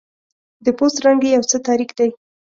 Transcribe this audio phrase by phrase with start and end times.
[0.65, 2.09] د پوست رنګ یې یو څه تاریک دی.